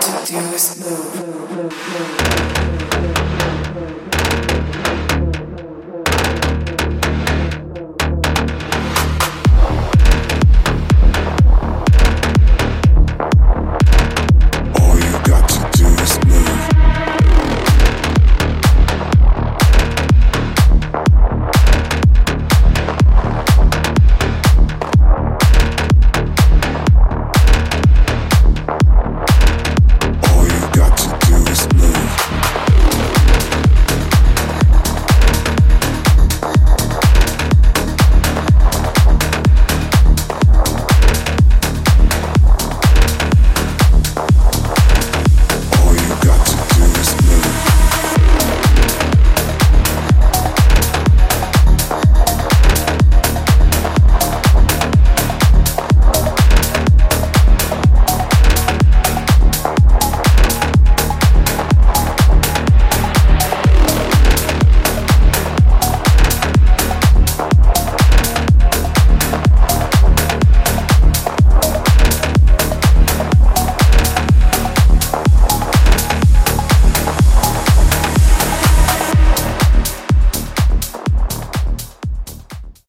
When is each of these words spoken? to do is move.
to 0.00 0.32
do 0.32 0.38
is 0.54 0.78
move. 0.80 1.27